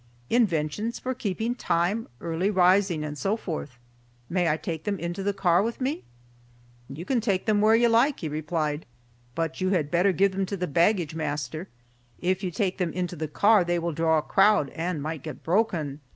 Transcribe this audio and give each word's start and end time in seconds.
"Inventions 0.31 0.97
for 0.97 1.13
keeping 1.13 1.53
time, 1.53 2.07
early 2.21 2.49
rising, 2.49 3.03
and 3.03 3.15
so 3.15 3.37
forth. 3.37 3.77
May 4.31 4.49
I 4.49 4.57
take 4.57 4.83
them 4.83 4.97
into 4.97 5.21
the 5.21 5.31
car 5.31 5.61
with 5.61 5.79
me?" 5.79 6.03
"You 6.89 7.05
can 7.05 7.21
take 7.21 7.45
them 7.45 7.61
where 7.61 7.75
you 7.75 7.87
like," 7.87 8.21
he 8.21 8.27
replied, 8.27 8.87
"but 9.35 9.61
you 9.61 9.69
had 9.69 9.91
better 9.91 10.11
give 10.11 10.31
them 10.31 10.47
to 10.47 10.57
the 10.57 10.65
baggage 10.65 11.13
master. 11.13 11.67
If 12.19 12.41
you 12.43 12.49
take 12.49 12.79
them 12.79 12.91
into 12.93 13.15
the 13.15 13.27
car 13.27 13.63
they 13.63 13.77
will 13.77 13.93
draw 13.93 14.17
a 14.17 14.23
crowd 14.23 14.71
and 14.71 15.03
might 15.03 15.21
get 15.21 15.43
broken." 15.43 15.99